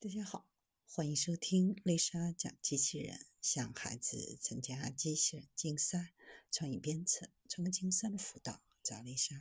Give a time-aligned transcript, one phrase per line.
[0.00, 0.48] 大家好，
[0.86, 6.14] 欢迎收听丽莎讲机器人，向孩子参加机器人竞赛、
[6.52, 9.34] 创意编程、创客竞赛的辅导，找丽莎。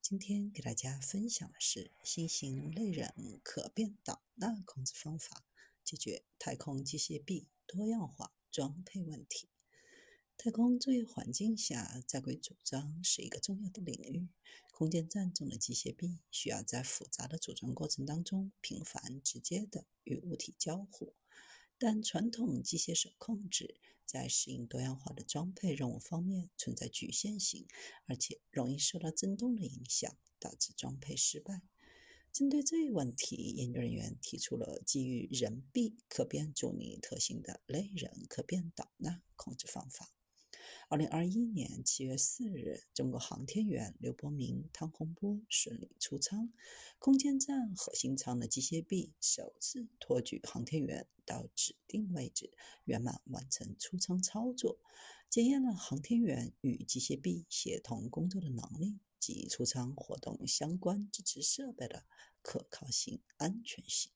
[0.00, 5.44] 今天给大家分享的是新型类人可变导纳控制方法，
[5.82, 9.48] 解决太空机械臂多样化装配问题。
[10.40, 14.28] 太空作业环境下，在轨组装是一个重要的领域。
[14.70, 21.12] 空间站中的机械臂需要在复杂的组装过程当中频繁、直接的与物体交互，
[21.76, 27.66] 但传统机械手控制在适应多样化的装配任务方面存在局限性，
[28.06, 31.62] 而且容易受到振动的影响，导致装配失败。
[32.32, 40.12] 针对这一问题，研究人员提出了基于人臂可变阻尼特性的类人可变导纳控制方法。
[40.90, 46.50] 二零二一年七月四日，中国航天员刘伯明、汤洪波顺利出舱，
[46.98, 52.50] 空间站核心舱的机械臂首次托举航天员到指定位置，
[52.86, 54.78] 圆满完成出舱操作，
[55.28, 62.06] 检验了航天员与机械臂协同工作的能力及出舱活动相关支持设备的
[62.40, 64.10] 可靠性、安全性。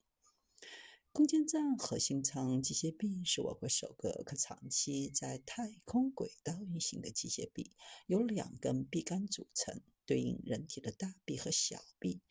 [1.13, 7.71] 空间站核心舱机械臂是我国首个可长期在太空轨道运行的机械臂，
[8.07, 12.23] 由两根臂杆组成，对应人体的大臂和小臂。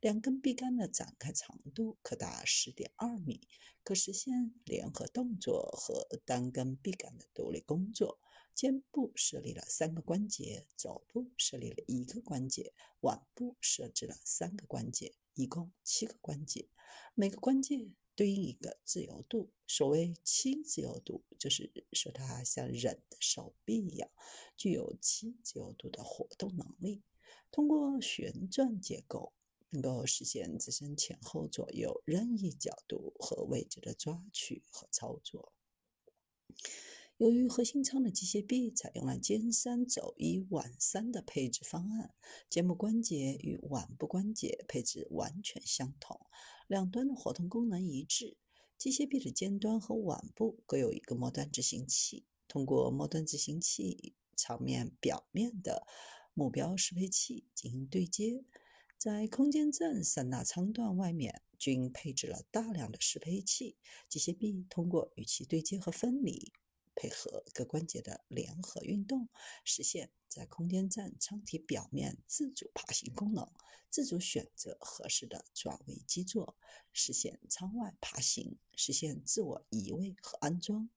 [0.00, 3.48] 两根臂杆的展开长度可达十点二米，
[3.82, 8.20] 可实现联合动作和单根臂杆的独立工作。
[8.54, 16.68] 肩部设立了三个关节，肘部设立了一个关节，腕部设置了三个关节，一共七个关节，
[17.14, 17.92] 每个关节。
[18.16, 24.10] 对应一个自由度，所谓轻自由度，就是说它像人的手臂一样，
[24.56, 27.02] 具有轻自由度的活动能力。
[27.52, 29.32] 通过旋转结构，
[29.70, 35.52] 能够实现自身前后左右任意角度和位置的抓取和操作。
[37.18, 42.14] 由于核心舱的机械臂采用了肩三肘一腕三的配置方案，
[42.50, 46.20] 肩部关节与腕部关节配置完全相同，
[46.66, 48.36] 两端的活动功能一致。
[48.76, 55.86] 机械臂的尖端和腕部各有一个末端执行器，通过末端执行器舱面表面的
[56.34, 58.44] 目标适配器进行对接。
[58.98, 66.52] 在空间站三大舱段外面均配置了大量的适配器，机械臂通过与其对接和分离。
[66.96, 69.28] 配合各关节的联合运动，
[69.62, 73.48] 实现在空间站舱体表面自主爬行功能，
[73.90, 76.56] 自主选择合适的转位基座，
[76.92, 80.88] 实现舱外爬行，实现自我移位和安装。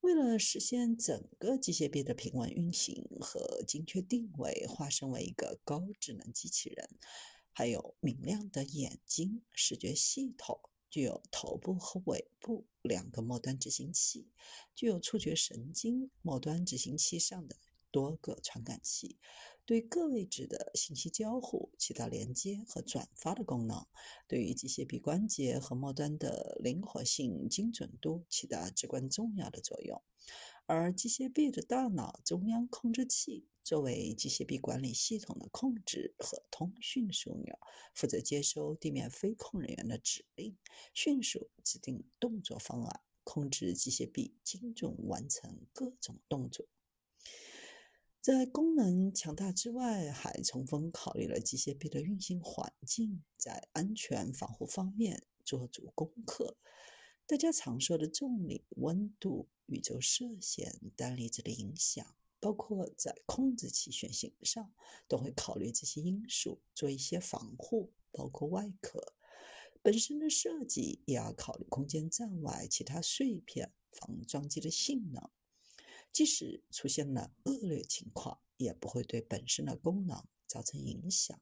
[0.00, 6.90] 为了实现整个机械臂的平稳运行和精确定位，化身为一个高智能机器人，
[7.52, 10.60] 还有明亮的眼睛视觉系统。
[10.92, 14.28] 具有头部和尾部两个末端执行器，
[14.74, 17.56] 具有触觉神经末端执行器上的
[17.90, 19.16] 多个传感器，
[19.64, 23.86] 对各位置的信息交互起到连接和转发的功能，
[24.28, 30.02] 对于机械臂关节和末端的灵活性、精准度起到至关重要的作用。
[30.74, 33.46] 而机械臂的大脑中央控制器。
[33.62, 37.58] 作为机械臂管理系统的控制和通讯枢纽，
[37.94, 40.56] 负责接收地面飞控人员的指令，
[40.94, 46.66] 迅速制定动作方案，控制机械臂精准完成各种动作。
[48.22, 56.56] 在功能强大之外，还充分考虑了机械臂的运行环境，在安全防护方面做足功课。
[57.26, 62.14] 大家常说的重力、温度、宇宙射线、单粒子的影响。
[62.40, 64.74] 包括在控制器选型上，
[65.06, 69.14] 都会考虑这些因素，做一些防护，包括外壳
[69.80, 75.30] 本身的设计，也要考虑空间站外其他碎片防撞击的性能。
[76.12, 81.40] 即使出现了恶劣情况，也不会对本身的功能造成影响。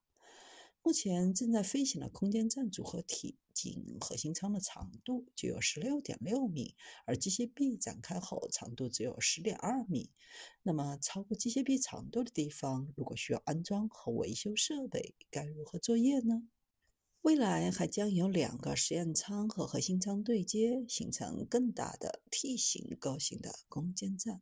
[0.82, 6.74] 目前正在飞行的空间站组合体，仅核心舱的长度就有十六点六米，
[7.04, 10.10] 而机械臂展开后长度只有十点二米。
[10.62, 16.48] 那么，超过机械臂长度的地方，如果需要安装和维修设备，该如何作业呢？
[17.20, 24.40] 未来还将有两个实验舱和核心舱对接，形成更大的 T 型构型的空间站。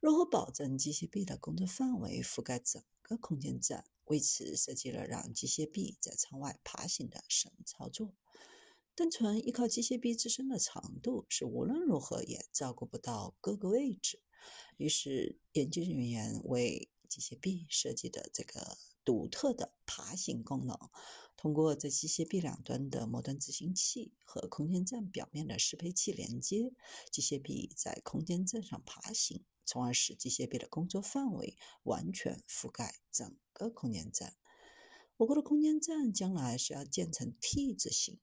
[0.00, 3.84] 如何保证机械臂的工作范围覆盖整个空间站？
[4.04, 8.14] 为此设计了让机械臂在舱外爬行的神操作。
[8.94, 14.20] 单纯依靠机械臂自身的长度是无论如何也照顾不到各个位置。
[14.76, 20.76] 于是研究人员为机械臂设计的这个独特的爬行功能，
[21.36, 26.72] 通过在机械臂两端的末端执行器和空间站表面的适配器连接，
[27.10, 34.34] 机械臂在空间站上爬行，从而使机械臂的工作范围完全覆盖整个空间站。
[35.16, 38.20] 我国的空间站将来是要建成 T 字形。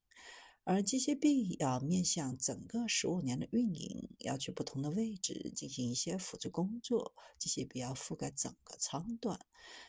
[0.62, 7.14] 而机械臂要面向整个十五年的运营，要去不同的位置进行一些辅助工作。
[7.38, 9.40] 机械臂要覆盖整个舱段，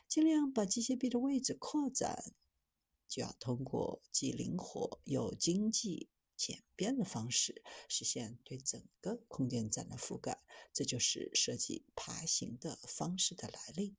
[0.07, 2.33] 尽量把机械臂的位置扩展，
[3.07, 10.40] 就要通过既灵活又经济简便的方式，实现对整个空间站的覆盖。
[10.81, 13.95] 这就是设计爬行的方式的来历。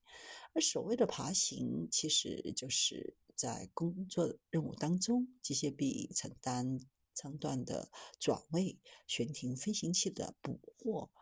[0.53, 6.81] 而所谓的爬行，其实就是在工作任务当中，机械臂承担
[7.15, 7.89] 舱段的
[8.19, 11.13] 转位、悬停飞行器的捕获、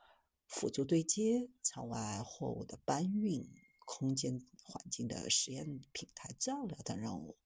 [0.46, 3.46] 辅助对接、舱外货物的搬运、
[3.84, 7.36] 空间环境的实验平台照料等任务。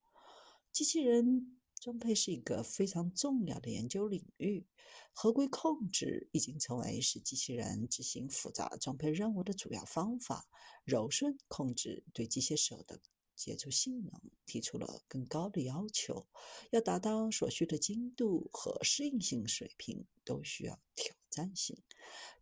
[0.70, 4.67] 机器人装配是一个非常重要的研究领域。
[5.13, 10.49] 合规控制已经成为使机器人执行复杂装配任务的主要方法。
[10.85, 12.99] 柔顺控制对机械手的
[13.37, 14.13] 接触性能
[14.47, 16.27] 提出了更高的要求，
[16.71, 21.77] 要达到所需的精度和适应性水平，都需要挑三性。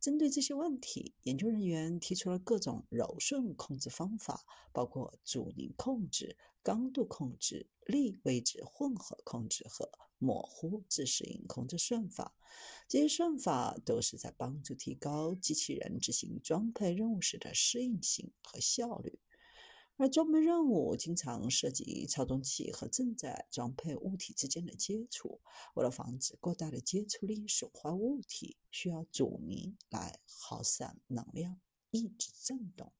[0.00, 9.90] 针对这些问题，研究人员提出了各种柔顺控制方法，包括阻尼控制、刚度控制、力位置混合控制和。
[10.24, 12.36] 模糊自适应控制算法，
[12.86, 19.18] 这些算法都是在帮助提高机器人执行装配任务时的适应性和效率。
[19.98, 25.40] 而装配任务经常涉及操纵器和正在装配物体之间的接触，
[25.74, 31.60] 为了防止过大的接触力损坏物体，需要阻尼来耗散能量，
[31.90, 32.92] 抑制振动。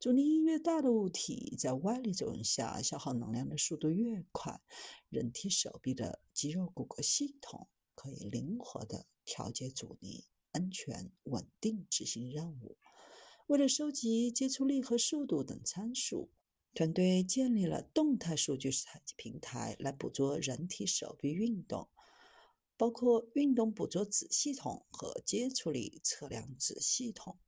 [0.00, 4.60] 阻尼越大的物体，在外力作用下消耗能量的速度越快。
[5.08, 12.78] 人体手臂的肌肉骨骼系统可以灵活地调节阻尼，安全稳定执行任务。
[13.48, 16.30] 为了收集接触力和速度等参数，
[16.74, 21.88] 团队建立了动态数据采集平台来捕捉人体手臂运动，
[22.76, 27.38] 包括运动捕捉子系统和接触力测量子系统。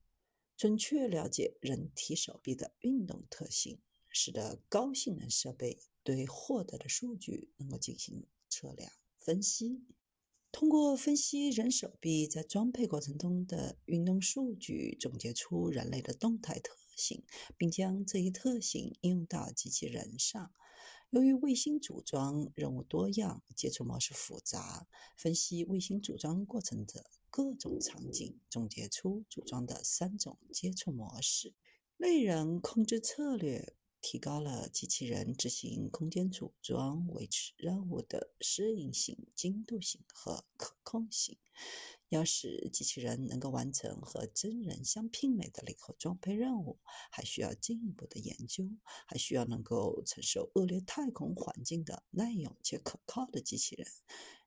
[0.57, 9.85] 准确了解人体手臂的运动特性，使得高性能设备对获得的数据能够进行测量分析。
[10.53, 17.23] 通过分析人手臂在装配过程中的运动数据，总结出人类的动态特性，
[17.57, 20.53] 并将这一特性应用到机器人上。
[21.11, 24.87] 由于卫星组装任务多样、接触模式复杂，
[25.17, 27.07] 分析卫星组装过程的。
[27.33, 31.55] 各种场景总结出组装的三种接触模式。
[31.97, 41.39] 类人控制策略提高了机器人执行空间组装、维持任务的适应性、精度性和可控性。
[42.09, 46.81] 要使机器人能够完成和真人相媲美的灵活装配任务，
[47.13, 48.69] 还需要进一步的研究，
[49.07, 53.87] 还需要能够承受恶劣太空环境的耐用且可靠的机器人。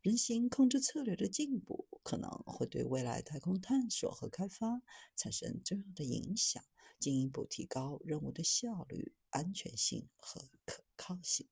[0.01, 4.81] 人形控制策略的进步可能会对未来太空探索和开发
[5.15, 6.61] 产生重要的影响，
[7.03, 11.49] 进一步提高任务的效率、安全性和可靠性。